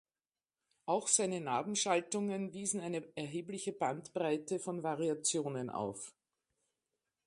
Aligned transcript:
Auch 0.87 1.07
seine 1.07 1.39
Nabenschaltungen 1.41 2.53
wiesen 2.55 2.81
eine 2.81 3.03
erhebliche 3.15 3.71
Bandbreite 3.71 4.57
von 4.59 4.81
Variationen 4.81 5.69
auf. 5.69 6.15